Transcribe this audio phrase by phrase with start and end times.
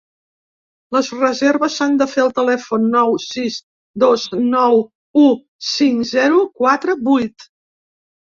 [0.95, 3.59] Les reserves s’han de fer al telèfon nou sis
[4.05, 4.81] dos nou
[5.25, 5.27] u
[5.75, 7.49] cinc zero quatre vuit.